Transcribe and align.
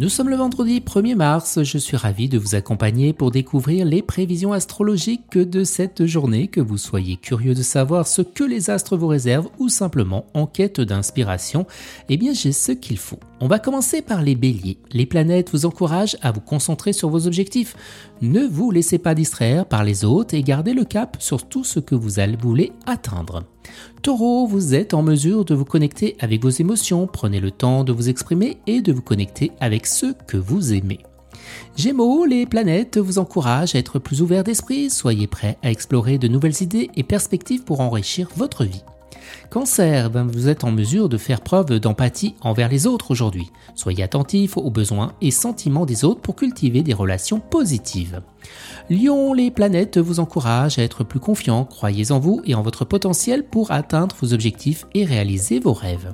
Nous 0.00 0.08
sommes 0.08 0.28
le 0.28 0.34
vendredi 0.34 0.80
1er 0.80 1.14
mars, 1.14 1.62
je 1.62 1.78
suis 1.78 1.96
ravi 1.96 2.28
de 2.28 2.36
vous 2.36 2.56
accompagner 2.56 3.12
pour 3.12 3.30
découvrir 3.30 3.86
les 3.86 4.02
prévisions 4.02 4.52
astrologiques 4.52 5.38
de 5.38 5.62
cette 5.62 6.04
journée, 6.04 6.48
que 6.48 6.60
vous 6.60 6.78
soyez 6.78 7.16
curieux 7.16 7.54
de 7.54 7.62
savoir 7.62 8.08
ce 8.08 8.20
que 8.20 8.42
les 8.42 8.70
astres 8.70 8.96
vous 8.96 9.06
réservent 9.06 9.50
ou 9.60 9.68
simplement 9.68 10.26
en 10.34 10.46
quête 10.46 10.80
d'inspiration, 10.80 11.64
eh 12.08 12.16
bien 12.16 12.32
j'ai 12.32 12.50
ce 12.50 12.72
qu'il 12.72 12.98
faut. 12.98 13.20
On 13.40 13.46
va 13.46 13.60
commencer 13.60 14.02
par 14.02 14.20
les 14.20 14.34
béliers. 14.34 14.78
Les 14.90 15.06
planètes 15.06 15.50
vous 15.52 15.64
encouragent 15.64 16.16
à 16.22 16.32
vous 16.32 16.40
concentrer 16.40 16.92
sur 16.92 17.08
vos 17.08 17.28
objectifs. 17.28 17.76
Ne 18.20 18.40
vous 18.40 18.72
laissez 18.72 18.98
pas 18.98 19.14
distraire 19.14 19.64
par 19.64 19.84
les 19.84 20.04
autres 20.04 20.34
et 20.34 20.42
gardez 20.42 20.74
le 20.74 20.84
cap 20.84 21.18
sur 21.20 21.46
tout 21.46 21.62
ce 21.62 21.78
que 21.78 21.94
vous 21.94 22.10
voulez 22.42 22.72
atteindre. 22.86 23.44
Taureau, 24.02 24.46
vous 24.46 24.74
êtes 24.74 24.92
en 24.92 25.02
mesure 25.02 25.44
de 25.44 25.54
vous 25.54 25.64
connecter 25.64 26.16
avec 26.20 26.42
vos 26.42 26.50
émotions, 26.50 27.06
prenez 27.06 27.40
le 27.40 27.50
temps 27.50 27.84
de 27.84 27.92
vous 27.92 28.08
exprimer 28.08 28.58
et 28.66 28.82
de 28.82 28.92
vous 28.92 29.02
connecter 29.02 29.52
avec 29.60 29.83
ceux 29.86 30.14
que 30.26 30.36
vous 30.36 30.72
aimez. 30.72 31.00
Gémeaux, 31.76 32.24
les 32.24 32.46
planètes 32.46 32.98
vous 32.98 33.18
encouragent 33.18 33.74
à 33.74 33.78
être 33.78 33.98
plus 33.98 34.22
ouvert 34.22 34.44
d'esprit, 34.44 34.90
soyez 34.90 35.26
prêts 35.26 35.58
à 35.62 35.70
explorer 35.70 36.18
de 36.18 36.28
nouvelles 36.28 36.62
idées 36.62 36.90
et 36.96 37.02
perspectives 37.02 37.64
pour 37.64 37.80
enrichir 37.80 38.28
votre 38.36 38.64
vie. 38.64 38.84
Cancer, 39.54 40.10
ben, 40.10 40.26
vous 40.26 40.48
êtes 40.48 40.64
en 40.64 40.72
mesure 40.72 41.08
de 41.08 41.16
faire 41.16 41.40
preuve 41.40 41.78
d'empathie 41.78 42.34
envers 42.40 42.68
les 42.68 42.88
autres 42.88 43.12
aujourd'hui. 43.12 43.52
Soyez 43.76 44.02
attentif 44.02 44.56
aux 44.56 44.68
besoins 44.68 45.12
et 45.20 45.30
sentiments 45.30 45.86
des 45.86 46.04
autres 46.04 46.20
pour 46.20 46.34
cultiver 46.34 46.82
des 46.82 46.92
relations 46.92 47.38
positives. 47.38 48.20
Lion, 48.90 49.32
les 49.32 49.52
planètes 49.52 49.96
vous 49.96 50.18
encouragent 50.18 50.80
à 50.80 50.82
être 50.82 51.04
plus 51.04 51.20
confiant, 51.20 51.66
croyez 51.66 52.10
en 52.10 52.18
vous 52.18 52.42
et 52.44 52.56
en 52.56 52.62
votre 52.62 52.84
potentiel 52.84 53.44
pour 53.44 53.70
atteindre 53.70 54.16
vos 54.20 54.34
objectifs 54.34 54.86
et 54.92 55.04
réaliser 55.04 55.60
vos 55.60 55.72
rêves. 55.72 56.12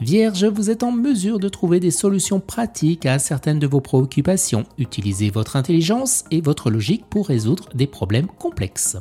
Vierge, 0.00 0.46
vous 0.46 0.70
êtes 0.70 0.82
en 0.82 0.92
mesure 0.92 1.40
de 1.40 1.50
trouver 1.50 1.78
des 1.78 1.90
solutions 1.90 2.40
pratiques 2.40 3.04
à 3.04 3.18
certaines 3.18 3.58
de 3.58 3.66
vos 3.66 3.82
préoccupations. 3.82 4.64
Utilisez 4.78 5.28
votre 5.28 5.56
intelligence 5.56 6.24
et 6.30 6.40
votre 6.40 6.70
logique 6.70 7.04
pour 7.10 7.28
résoudre 7.28 7.68
des 7.74 7.86
problèmes 7.86 8.28
complexes. 8.28 8.96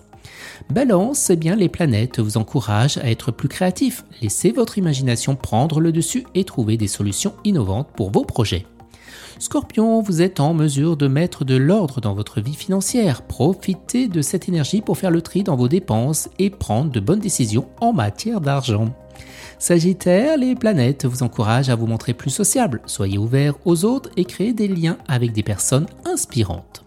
Balance, 0.69 1.31
bien 1.31 1.55
les 1.55 1.69
planètes 1.69 2.19
vous 2.19 2.37
encouragent 2.37 2.97
à 2.97 3.09
être 3.09 3.31
plus 3.31 3.49
créatif. 3.49 4.05
Laissez 4.21 4.51
votre 4.51 4.77
imagination 4.77 5.35
prendre 5.35 5.79
le 5.79 5.91
dessus 5.91 6.25
et 6.35 6.43
trouver 6.43 6.77
des 6.77 6.87
solutions 6.87 7.33
innovantes 7.43 7.89
pour 7.95 8.11
vos 8.11 8.23
projets. 8.23 8.65
Scorpion, 9.39 10.01
vous 10.01 10.21
êtes 10.21 10.39
en 10.39 10.53
mesure 10.53 10.97
de 10.97 11.07
mettre 11.07 11.45
de 11.45 11.55
l'ordre 11.55 11.99
dans 11.99 12.13
votre 12.13 12.41
vie 12.41 12.53
financière. 12.53 13.23
Profitez 13.23 14.07
de 14.07 14.21
cette 14.21 14.47
énergie 14.47 14.81
pour 14.81 14.97
faire 14.97 15.11
le 15.11 15.21
tri 15.21 15.43
dans 15.43 15.55
vos 15.55 15.67
dépenses 15.67 16.29
et 16.37 16.49
prendre 16.49 16.91
de 16.91 16.99
bonnes 16.99 17.19
décisions 17.19 17.67
en 17.79 17.91
matière 17.91 18.39
d'argent. 18.39 18.93
Sagittaire, 19.57 20.37
les 20.37 20.55
planètes 20.55 21.05
vous 21.05 21.23
encouragent 21.23 21.69
à 21.69 21.75
vous 21.75 21.87
montrer 21.87 22.13
plus 22.13 22.29
sociable. 22.29 22.81
Soyez 22.85 23.17
ouvert 23.17 23.55
aux 23.65 23.85
autres 23.85 24.09
et 24.17 24.25
créez 24.25 24.53
des 24.53 24.67
liens 24.67 24.97
avec 25.07 25.33
des 25.33 25.43
personnes 25.43 25.87
inspirantes. 26.05 26.80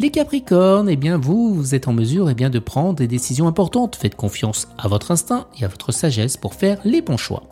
Les 0.00 0.10
Capricornes, 0.10 0.88
eh 0.88 0.96
bien 0.96 1.18
vous, 1.18 1.54
vous 1.54 1.74
êtes 1.74 1.88
en 1.88 1.92
mesure 1.92 2.30
eh 2.30 2.34
bien, 2.34 2.50
de 2.50 2.58
prendre 2.58 2.94
des 2.94 3.08
décisions 3.08 3.48
importantes. 3.48 3.96
Faites 3.96 4.14
confiance 4.14 4.68
à 4.78 4.88
votre 4.88 5.10
instinct 5.10 5.46
et 5.58 5.64
à 5.64 5.68
votre 5.68 5.92
sagesse 5.92 6.36
pour 6.36 6.54
faire 6.54 6.78
les 6.84 7.02
bons 7.02 7.16
choix. 7.16 7.42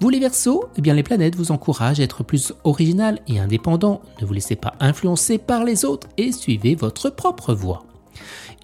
Vous 0.00 0.08
les 0.08 0.18
Verseaux, 0.18 0.64
eh 0.76 0.80
bien 0.80 0.94
les 0.94 1.02
planètes 1.02 1.36
vous 1.36 1.52
encouragent 1.52 2.00
à 2.00 2.02
être 2.02 2.24
plus 2.24 2.52
original 2.64 3.20
et 3.28 3.38
indépendant. 3.38 4.00
Ne 4.20 4.26
vous 4.26 4.32
laissez 4.32 4.56
pas 4.56 4.74
influencer 4.80 5.38
par 5.38 5.64
les 5.64 5.84
autres 5.84 6.08
et 6.16 6.32
suivez 6.32 6.74
votre 6.74 7.10
propre 7.10 7.54
voie. 7.54 7.84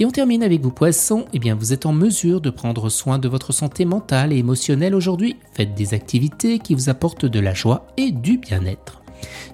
Et 0.01 0.05
on 0.05 0.11
termine 0.11 0.43
avec 0.43 0.63
vous 0.63 0.71
poissons, 0.71 1.25
eh 1.33 1.39
bien 1.39 1.55
vous 1.55 1.73
êtes 1.73 1.87
en 1.87 1.93
mesure 1.93 2.41
de 2.41 2.51
prendre 2.51 2.89
soin 2.89 3.19
de 3.19 3.29
votre 3.29 3.53
santé 3.53 3.85
mentale 3.85 4.33
et 4.33 4.39
émotionnelle 4.39 4.95
aujourd'hui. 4.95 5.37
Faites 5.55 5.75
des 5.75 5.95
activités 5.95 6.59
qui 6.61 6.75
vous 6.75 6.89
apportent 6.89 7.27
de 7.27 7.41
la 7.41 7.55
joie 7.55 7.87
et 7.97 8.13
du 8.13 8.39
bien-être. 8.39 8.98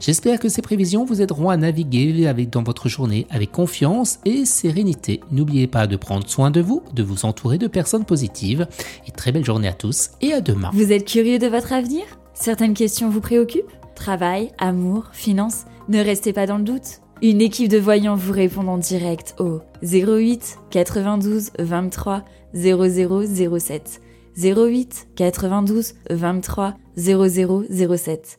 J'espère 0.01 0.39
que 0.39 0.49
ces 0.49 0.63
prévisions 0.63 1.05
vous 1.05 1.23
aideront 1.23 1.51
à 1.51 1.57
naviguer 1.57 2.27
avec, 2.27 2.51
dans 2.51 2.63
votre 2.63 2.89
journée 2.89 3.27
avec 3.31 3.53
confiance 3.53 4.19
et 4.25 4.45
sérénité. 4.45 5.21
N'oubliez 5.31 5.67
pas 5.67 5.87
de 5.87 5.97
prendre 5.97 6.29
soin 6.29 6.51
de 6.51 6.61
vous, 6.61 6.83
de 6.93 7.03
vous 7.03 7.25
entourer 7.25 7.59
de 7.59 7.67
personnes 7.67 8.05
positives. 8.05 8.67
Et 9.07 9.11
très 9.11 9.33
belle 9.33 9.45
journée 9.45 9.69
à 9.69 9.73
tous 9.73 10.11
et 10.21 10.33
à 10.33 10.41
demain. 10.41 10.71
Vous 10.73 10.93
êtes 10.93 11.07
curieux 11.07 11.39
de 11.39 11.47
votre 11.47 11.73
avenir? 11.73 12.05
Certaines 12.35 12.75
questions 12.75 13.09
vous 13.09 13.21
préoccupent? 13.21 13.73
Travail, 13.95 14.51
amour, 14.59 15.11
finances? 15.13 15.65
Ne 15.89 16.01
restez 16.01 16.33
pas 16.33 16.47
dans 16.47 16.59
le 16.59 16.65
doute. 16.65 17.01
Une 17.23 17.41
équipe 17.41 17.69
de 17.69 17.79
voyants 17.79 18.17
vous 18.17 18.33
répond 18.33 18.67
en 18.67 18.79
direct 18.79 19.35
au 19.39 19.61
08 19.83 20.59
92 20.71 21.51
23 21.59 22.25
0007. 22.55 24.01
08 24.37 25.09
92 25.15 25.95
23 26.11 26.75
0007. 26.97 28.39